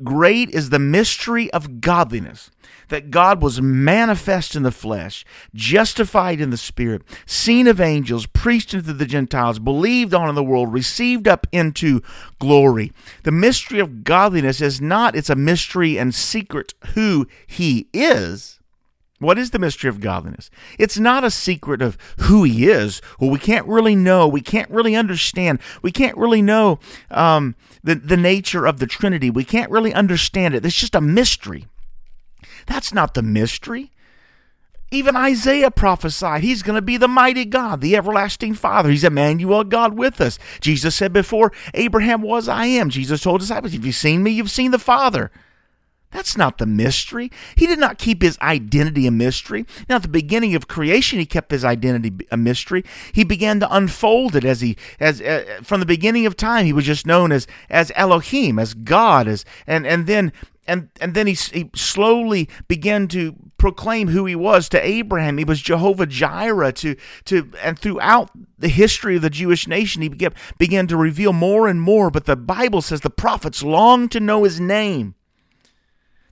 Great 0.03 0.49
is 0.49 0.71
the 0.71 0.79
mystery 0.79 1.53
of 1.53 1.83
godliness, 1.83 2.51
that 2.89 3.11
God 3.11 3.43
was 3.43 3.61
manifest 3.61 4.57
in 4.57 4.63
the 4.63 4.71
flesh, 4.71 5.27
justified 5.55 6.41
in 6.41 6.49
the 6.49 6.57
spirit, 6.57 7.03
seen 7.27 7.67
of 7.67 7.83
angels, 7.83 8.25
preached 8.25 8.75
unto 8.75 8.95
the 8.95 9.05
Gentiles, 9.05 9.59
believed 9.59 10.15
on 10.15 10.31
in 10.31 10.35
the 10.35 10.43
world, 10.43 10.73
received 10.73 11.29
up 11.29 11.47
into 11.53 12.01
glory. 12.39 12.93
The 13.25 13.31
mystery 13.31 13.79
of 13.79 14.03
godliness 14.03 14.63
is 14.63 14.81
not, 14.81 15.15
it's 15.15 15.29
a 15.29 15.37
mystery 15.37 15.99
and 15.99 16.15
secret 16.15 16.73
who 16.95 17.27
he 17.47 17.89
is, 17.93 18.59
What 19.23 19.39
is 19.39 19.51
the 19.51 19.59
mystery 19.59 19.89
of 19.89 20.01
godliness? 20.01 20.51
It's 20.79 20.99
not 20.99 21.25
a 21.25 21.31
secret 21.31 21.81
of 21.81 21.97
who 22.19 22.43
He 22.45 22.69
is, 22.69 23.01
who 23.21 23.29
we 23.29 23.39
can't 23.39 23.67
really 23.67 23.95
know, 23.95 24.27
we 24.27 24.41
can't 24.41 24.71
really 24.71 24.97
understand, 24.97 25.61
we 25.81 25.93
can't 25.93 26.17
really 26.17 26.43
know 26.43 26.81
um, 27.11 27.55
the, 27.85 27.95
the 27.95 28.17
nature 28.17 28.67
of 28.67 28.79
the 28.79 28.87
Trinity, 28.87 29.31
we 29.31 29.45
can't 29.45 29.71
really 29.71 29.95
understand 29.95 30.55
it. 30.55 30.65
It's 30.67 30.75
just 30.75 30.95
a 30.95 31.01
mystery. 31.01 31.67
That's 32.67 32.93
not 32.93 33.15
the 33.15 33.23
mystery. 33.23 33.93
Even 34.91 35.17
Isaiah 35.17 35.71
prophesied 35.71 36.43
he's 36.43 36.63
going 36.63 36.75
to 36.75 36.83
be 36.83 36.99
the 36.99 37.09
mighty 37.09 37.47
God, 37.47 37.81
the 37.81 37.97
everlasting 37.97 38.53
Father. 38.55 38.91
He's 38.91 39.05
Emmanuel, 39.05 39.65
God 39.65 39.97
with 39.97 40.21
us. 40.21 40.39
Jesus 40.61 40.95
said 40.95 41.15
before 41.15 41.51
Abraham 41.73 42.21
was, 42.21 42.47
I 42.47 42.67
am. 42.67 42.91
Jesus 42.91 43.23
told 43.23 43.41
his 43.41 43.49
disciples, 43.49 43.73
If 43.73 43.87
you've 43.87 43.95
seen 43.95 44.23
me, 44.23 44.33
you've 44.33 44.51
seen 44.51 44.71
the 44.71 44.79
Father. 44.79 45.31
That's 46.13 46.37
not 46.37 46.59
the 46.59 46.67
mystery. 46.67 47.31
He 47.57 47.67
did 47.67 47.79
not 47.79 47.99
keep 47.99 48.23
his 48.23 48.39
identity 48.41 49.07
a 49.07 49.11
mystery. 49.11 49.65
Now, 49.89 49.97
at 49.97 50.03
the 50.03 50.09
beginning 50.09 50.55
of 50.55 50.69
creation, 50.69 51.19
he 51.19 51.27
kept 51.27 51.51
his 51.51 51.65
identity 51.65 52.13
a 52.31 52.37
mystery. 52.37 52.85
He 53.13 53.25
began 53.25 53.61
to 53.61 53.75
unfold 53.75 54.37
it 54.37 54.45
as 54.45 54.61
he, 54.61 54.77
as 55.01 55.21
uh, 55.23 55.61
from 55.63 55.81
the 55.81 55.87
beginning 55.87 56.27
of 56.27 56.37
time, 56.37 56.67
he 56.67 56.73
was 56.73 56.85
just 56.85 57.07
known 57.07 57.33
as 57.33 57.47
as 57.71 57.91
Elohim, 57.97 58.59
as 58.59 58.75
God, 58.75 59.27
as 59.27 59.45
and 59.67 59.87
and 59.87 60.07
then 60.07 60.33
and 60.67 60.91
and 61.01 61.15
then 61.15 61.27
he, 61.27 61.33
he 61.33 61.71
slowly 61.75 62.49
began 62.69 63.09
to 63.09 63.35
proclaim 63.57 64.09
who 64.09 64.27
he 64.27 64.37
was 64.37 64.69
to 64.69 64.87
Abraham. 64.87 65.39
He 65.39 65.45
was 65.45 65.63
Jehovah 65.63 66.07
Jireh 66.07 66.73
to 66.73 66.95
to 67.25 67.51
and 67.63 67.79
throughout 67.79 68.31
the 68.59 68.69
history 68.69 69.17
of 69.17 69.23
the 69.23 69.31
Jewish 69.31 69.67
nation, 69.67 70.03
he 70.03 70.09
began, 70.09 70.35
began 70.59 70.87
to 70.89 70.97
reveal 70.97 71.33
more 71.33 71.69
and 71.69 71.81
more. 71.81 72.11
But 72.11 72.27
the 72.27 72.37
Bible 72.37 72.83
says 72.83 73.01
the 73.01 73.11
prophets 73.11 73.63
longed 73.63 74.13
to 74.13 74.21
know 74.21 74.45
his 74.45 74.61
name. 74.61 75.15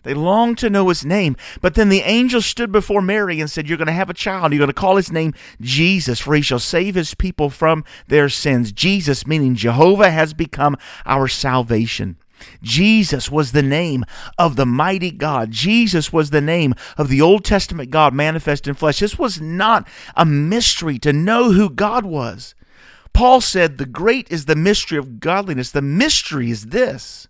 They 0.02 0.14
longed 0.14 0.58
to 0.58 0.70
know 0.70 0.88
his 0.88 1.04
name. 1.04 1.36
But 1.60 1.74
then 1.74 1.88
the 1.88 2.02
angel 2.02 2.40
stood 2.40 2.72
before 2.72 3.02
Mary 3.02 3.40
and 3.40 3.50
said, 3.50 3.68
You're 3.68 3.78
going 3.78 3.86
to 3.86 3.92
have 3.92 4.10
a 4.10 4.14
child. 4.14 4.52
You're 4.52 4.58
going 4.58 4.68
to 4.68 4.74
call 4.74 4.96
his 4.96 5.12
name 5.12 5.34
Jesus, 5.60 6.20
for 6.20 6.34
he 6.34 6.42
shall 6.42 6.58
save 6.58 6.94
his 6.94 7.14
people 7.14 7.50
from 7.50 7.84
their 8.08 8.28
sins. 8.28 8.72
Jesus, 8.72 9.26
meaning 9.26 9.54
Jehovah, 9.54 10.10
has 10.10 10.32
become 10.32 10.76
our 11.04 11.28
salvation. 11.28 12.16
Jesus 12.62 13.30
was 13.30 13.52
the 13.52 13.62
name 13.62 14.04
of 14.38 14.56
the 14.56 14.66
mighty 14.66 15.10
God. 15.10 15.50
Jesus 15.50 16.12
was 16.12 16.30
the 16.30 16.40
name 16.40 16.74
of 16.96 17.08
the 17.08 17.20
Old 17.20 17.44
Testament 17.44 17.90
God 17.90 18.14
manifest 18.14 18.66
in 18.66 18.74
flesh. 18.74 19.00
This 19.00 19.18
was 19.18 19.40
not 19.40 19.86
a 20.16 20.24
mystery 20.24 20.98
to 21.00 21.12
know 21.12 21.52
who 21.52 21.68
God 21.68 22.04
was. 22.04 22.54
Paul 23.12 23.40
said, 23.40 23.76
The 23.76 23.86
great 23.86 24.30
is 24.30 24.46
the 24.46 24.56
mystery 24.56 24.98
of 24.98 25.20
godliness. 25.20 25.70
The 25.70 25.82
mystery 25.82 26.50
is 26.50 26.66
this 26.66 27.28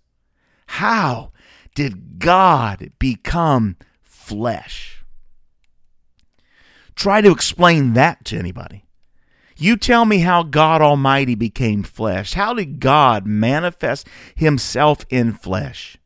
How 0.67 1.31
did 1.75 2.19
God 2.19 2.91
become 2.99 3.77
flesh? 4.01 5.03
Try 6.95 7.21
to 7.21 7.31
explain 7.31 7.93
that 7.93 8.25
to 8.25 8.37
anybody. 8.37 8.85
You 9.57 9.77
tell 9.77 10.05
me 10.05 10.19
how 10.19 10.43
God 10.43 10.81
Almighty 10.81 11.35
became 11.35 11.83
flesh. 11.83 12.33
How 12.33 12.53
did 12.53 12.79
God 12.79 13.25
manifest 13.25 14.07
Himself 14.35 15.05
in 15.09 15.33
flesh? 15.33 15.97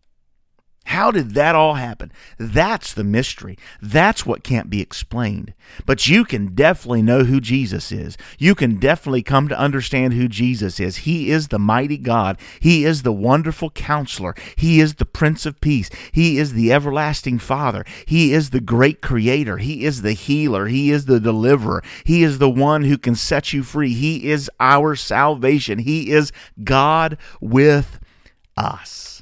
How 0.86 1.10
did 1.10 1.32
that 1.32 1.56
all 1.56 1.74
happen? 1.74 2.12
That's 2.38 2.94
the 2.94 3.04
mystery. 3.04 3.58
That's 3.82 4.24
what 4.26 4.44
can't 4.44 4.70
be 4.70 4.82
explained. 4.82 5.54
But 5.86 6.08
you 6.08 6.24
can 6.24 6.54
definitely 6.54 7.02
know 7.02 7.24
who 7.24 7.42
Jesus 7.42 7.92
is. 7.92 8.18
You 8.38 8.54
can 8.54 8.76
definitely 8.78 9.24
come 9.24 9.48
to 9.48 9.60
understand 9.60 10.14
who 10.14 10.28
Jesus 10.28 10.80
is. 10.80 10.98
He 10.98 11.32
is 11.32 11.48
the 11.48 11.58
mighty 11.58 11.98
God. 11.98 12.38
He 12.60 12.86
is 12.86 13.02
the 13.02 13.12
wonderful 13.12 13.72
counselor. 13.72 14.36
He 14.56 14.80
is 14.80 14.96
the 14.96 15.06
Prince 15.06 15.48
of 15.48 15.60
Peace. 15.60 15.90
He 16.12 16.38
is 16.38 16.54
the 16.54 16.72
everlasting 16.72 17.40
Father. 17.40 17.84
He 18.06 18.32
is 18.32 18.52
the 18.52 18.62
great 18.62 19.02
creator. 19.02 19.58
He 19.58 19.86
is 19.86 20.04
the 20.04 20.14
healer. 20.14 20.68
He 20.68 20.92
is 20.92 21.06
the 21.06 21.20
deliverer. 21.20 21.84
He 22.04 22.22
is 22.22 22.38
the 22.38 22.50
one 22.50 22.84
who 22.84 23.00
can 23.00 23.16
set 23.16 23.54
you 23.54 23.64
free. 23.64 23.94
He 23.94 24.30
is 24.30 24.52
our 24.60 24.96
salvation. 24.96 25.80
He 25.80 26.12
is 26.12 26.32
God 26.64 27.18
with 27.42 28.00
us. 28.56 29.15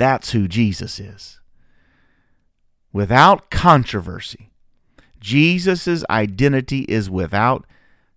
That's 0.00 0.30
who 0.30 0.48
Jesus 0.48 0.98
is. 0.98 1.40
Without 2.90 3.50
controversy, 3.50 4.50
Jesus' 5.20 6.04
identity 6.08 6.86
is 6.88 7.10
without 7.10 7.66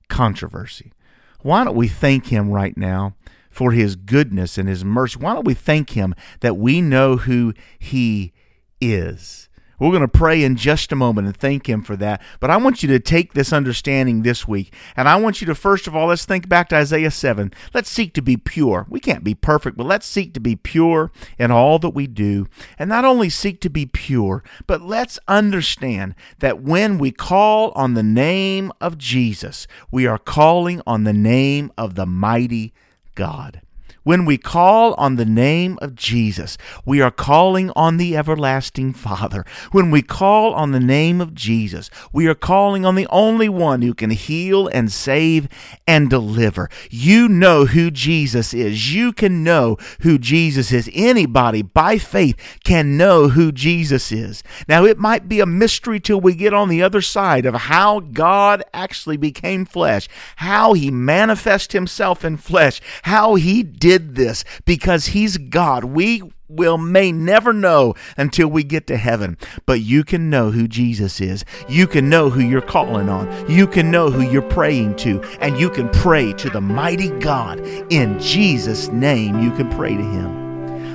controversy. 0.07 0.93
Why 1.41 1.65
don't 1.65 1.75
we 1.75 1.89
thank 1.89 2.27
him 2.27 2.51
right 2.51 2.77
now 2.77 3.15
for 3.49 3.73
his 3.73 3.97
goodness 3.97 4.57
and 4.57 4.69
his 4.69 4.85
mercy? 4.85 5.19
Why 5.19 5.33
don't 5.33 5.43
we 5.43 5.53
thank 5.53 5.89
him 5.89 6.15
that 6.39 6.55
we 6.55 6.79
know 6.79 7.17
who 7.17 7.53
he 7.77 8.31
is? 8.79 9.49
We're 9.83 9.89
going 9.89 10.01
to 10.01 10.07
pray 10.07 10.45
in 10.45 10.55
just 10.55 10.93
a 10.93 10.95
moment 10.95 11.27
and 11.27 11.35
thank 11.35 11.67
Him 11.67 11.83
for 11.83 11.97
that. 11.97 12.21
But 12.39 12.49
I 12.49 12.55
want 12.55 12.83
you 12.83 12.87
to 12.87 13.01
take 13.01 13.33
this 13.33 13.51
understanding 13.51 14.21
this 14.21 14.47
week. 14.47 14.73
And 14.95 15.09
I 15.09 15.17
want 15.17 15.41
you 15.41 15.47
to, 15.47 15.55
first 15.55 15.87
of 15.87 15.95
all, 15.95 16.07
let's 16.07 16.23
think 16.23 16.47
back 16.47 16.69
to 16.69 16.77
Isaiah 16.77 17.11
7. 17.11 17.51
Let's 17.73 17.89
seek 17.89 18.13
to 18.13 18.21
be 18.21 18.37
pure. 18.37 18.85
We 18.87 19.01
can't 19.01 19.25
be 19.25 19.35
perfect, 19.35 19.75
but 19.75 19.85
let's 19.85 20.05
seek 20.05 20.33
to 20.35 20.39
be 20.39 20.55
pure 20.55 21.11
in 21.37 21.51
all 21.51 21.79
that 21.79 21.89
we 21.89 22.07
do. 22.07 22.47
And 22.79 22.87
not 22.87 23.03
only 23.03 23.29
seek 23.29 23.59
to 23.59 23.69
be 23.69 23.85
pure, 23.85 24.41
but 24.67 24.81
let's 24.81 25.19
understand 25.27 26.15
that 26.39 26.61
when 26.61 26.97
we 26.97 27.11
call 27.11 27.71
on 27.71 27.93
the 27.93 28.03
name 28.03 28.71
of 28.79 28.97
Jesus, 28.97 29.67
we 29.91 30.07
are 30.07 30.17
calling 30.17 30.81
on 30.87 31.03
the 31.03 31.11
name 31.11 31.73
of 31.77 31.95
the 31.95 32.05
mighty 32.05 32.73
God. 33.15 33.62
When 34.03 34.25
we 34.25 34.37
call 34.37 34.93
on 34.95 35.15
the 35.15 35.25
name 35.25 35.79
of 35.81 35.95
Jesus, 35.95 36.57
we 36.85 36.99
are 36.99 37.11
calling 37.11 37.71
on 37.75 37.95
the 37.95 38.17
everlasting 38.17 38.91
Father. 38.93 39.45
When 39.71 39.91
we 39.91 40.01
call 40.01 40.53
on 40.53 40.71
the 40.71 40.79
name 40.79 41.21
of 41.21 41.33
Jesus, 41.33 41.89
we 42.11 42.27
are 42.27 42.35
calling 42.35 42.85
on 42.85 42.95
the 42.95 43.07
only 43.09 43.47
one 43.47 43.81
who 43.81 43.93
can 43.93 44.09
heal 44.09 44.67
and 44.67 44.91
save 44.91 45.47
and 45.87 46.09
deliver. 46.09 46.69
You 46.89 47.29
know 47.29 47.65
who 47.65 47.91
Jesus 47.91 48.53
is. 48.53 48.93
You 48.93 49.13
can 49.13 49.41
know 49.41 49.77
who 50.01 50.17
Jesus 50.17 50.73
is. 50.73 50.89
Anybody 50.93 51.61
by 51.61 51.97
faith 51.97 52.59
can 52.65 52.97
know 52.97 53.29
who 53.29 53.53
Jesus 53.53 54.11
is. 54.11 54.43
Now, 54.67 54.83
it 54.83 54.97
might 54.97 55.29
be 55.29 55.39
a 55.39 55.45
mystery 55.45 56.01
till 56.01 56.19
we 56.19 56.35
get 56.35 56.53
on 56.53 56.67
the 56.67 56.83
other 56.83 57.01
side 57.01 57.45
of 57.45 57.53
how 57.53 58.01
God 58.01 58.63
actually 58.73 59.17
became 59.17 59.63
flesh, 59.65 60.09
how 60.37 60.73
he 60.73 60.91
manifested 60.91 61.71
himself 61.71 62.25
in 62.25 62.35
flesh, 62.35 62.81
how 63.03 63.35
he 63.35 63.63
did 63.63 63.92
did 63.93 64.15
this 64.15 64.43
because 64.65 65.07
he's 65.07 65.37
God. 65.37 65.83
We 65.83 66.23
will 66.49 66.79
may 66.79 67.11
never 67.11 67.53
know 67.53 67.93
until 68.17 68.47
we 68.47 68.63
get 68.63 68.87
to 68.87 68.97
heaven. 68.97 69.37
But 69.67 69.81
you 69.81 70.03
can 70.03 70.31
know 70.31 70.49
who 70.49 70.67
Jesus 70.67 71.21
is. 71.21 71.45
You 71.69 71.85
can 71.85 72.09
know 72.09 72.31
who 72.31 72.41
you're 72.41 72.61
calling 72.61 73.07
on. 73.07 73.49
You 73.49 73.67
can 73.67 73.91
know 73.91 74.09
who 74.09 74.21
you're 74.21 74.41
praying 74.41 74.95
to. 74.97 75.21
And 75.39 75.59
you 75.59 75.69
can 75.69 75.89
pray 75.89 76.33
to 76.33 76.49
the 76.49 76.61
mighty 76.61 77.09
God. 77.19 77.59
In 77.91 78.19
Jesus' 78.19 78.89
name, 78.89 79.43
you 79.43 79.51
can 79.51 79.69
pray 79.69 79.95
to 79.95 80.03
him. 80.03 80.42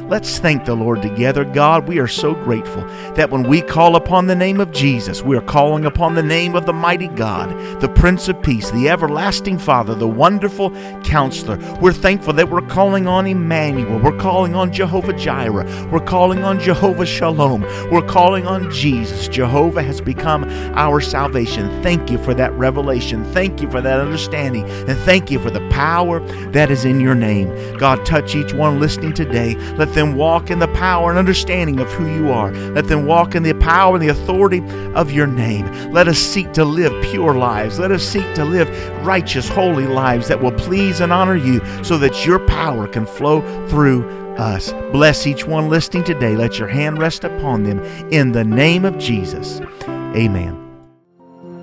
Let's 0.09 0.39
thank 0.39 0.65
the 0.65 0.75
Lord 0.75 1.03
together. 1.03 1.45
God, 1.45 1.87
we 1.87 1.99
are 1.99 2.09
so 2.09 2.33
grateful 2.33 2.83
that 3.15 3.29
when 3.29 3.43
we 3.43 3.61
call 3.61 3.95
upon 3.95 4.27
the 4.27 4.35
name 4.35 4.59
of 4.59 4.73
Jesus, 4.73 5.23
we 5.23 5.37
are 5.37 5.43
calling 5.43 5.85
upon 5.85 6.15
the 6.15 6.23
name 6.23 6.57
of 6.57 6.65
the 6.65 6.73
mighty 6.73 7.09
God, 7.09 7.51
the 7.83 7.91
Prince 7.91 8.27
of 8.29 8.43
Peace, 8.43 8.71
the 8.71 8.89
everlasting 8.89 9.59
Father, 9.59 9.95
the 9.95 10.09
wonderful 10.09 10.71
counselor. 11.03 11.59
We're 11.79 11.93
thankful 11.93 12.33
that 12.35 12.49
we're 12.49 12.63
calling 12.63 13.07
on 13.07 13.27
Emmanuel. 13.27 13.99
We're 13.99 14.17
calling 14.17 14.55
on 14.55 14.73
Jehovah 14.73 15.13
Jireh. 15.13 15.89
We're 15.93 16.01
calling 16.01 16.43
on 16.43 16.59
Jehovah 16.59 17.05
Shalom. 17.05 17.61
We're 17.91 18.01
calling 18.01 18.47
on 18.47 18.71
Jesus. 18.71 19.29
Jehovah 19.29 19.83
has 19.83 20.01
become 20.01 20.45
our 20.75 21.03
salvation. 21.03 21.83
Thank 21.83 22.11
you 22.11 22.17
for 22.17 22.33
that 22.33 22.55
revelation. 22.55 23.31
Thank 23.35 23.61
you 23.61 23.71
for 23.71 23.83
that 23.83 24.01
understanding. 24.01 24.65
And 24.89 24.99
thank 25.01 25.31
you 25.31 25.39
for 25.39 25.51
the 25.51 25.69
power 25.69 26.21
that 26.53 26.71
is 26.71 26.87
in 26.87 26.99
your 26.99 27.15
name. 27.15 27.77
God, 27.77 28.07
touch 28.07 28.35
each 28.35 28.55
one 28.55 28.81
listening 28.81 29.13
today. 29.13 29.55
Let 29.75 29.98
them 29.99 30.15
walk 30.15 30.51
in 30.51 30.61
the 30.61 30.69
power 30.69 31.11
and 31.11 31.19
understanding 31.19 31.81
of 31.81 31.91
who 31.93 32.07
you 32.07 32.31
are. 32.31 32.53
Let 32.53 32.87
them 32.87 33.05
walk 33.05 33.35
in 33.35 33.43
the 33.43 33.53
power 33.55 33.97
and 33.97 34.03
the 34.03 34.09
authority 34.09 34.63
of 34.95 35.11
your 35.11 35.27
name. 35.27 35.67
Let 35.93 36.07
us 36.07 36.19
seek 36.19 36.53
to 36.53 36.65
live 36.65 36.93
pure 37.11 37.35
lives. 37.35 37.79
Let 37.81 37.91
us 37.91 38.05
seek 38.05 38.33
to 38.35 38.45
live 38.45 38.69
righteous, 39.05 39.49
holy 39.49 39.87
lives 39.87 40.29
that 40.29 40.41
will 40.41 40.53
please 40.53 41.01
and 41.01 41.13
honor 41.13 41.35
you 41.35 41.61
so 41.83 41.99
that 41.99 42.25
your 42.25 42.39
power 42.39 42.87
can 42.87 43.07
flow 43.07 43.41
through 43.69 44.09
us. 44.37 44.73
Bless 44.93 45.27
each 45.27 45.45
one 45.45 45.69
listening 45.69 46.05
today. 46.05 46.37
Let 46.37 46.61
your 46.61 46.69
hand 46.69 46.99
rest 46.99 47.25
upon 47.25 47.65
them 47.65 47.81
in 48.13 48.31
the 48.31 48.45
name 48.45 48.85
of 48.85 48.99
Jesus. 48.99 49.61
Amen. 49.89 50.65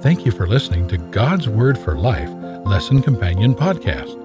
Thank 0.02 0.26
you 0.26 0.32
for 0.32 0.46
listening 0.46 0.90
to 0.90 0.98
God's 0.98 1.48
Word 1.48 1.78
for 1.78 1.96
Life 1.96 2.30
Lesson 2.66 3.02
Companion 3.02 3.56
Podcast 3.56 4.25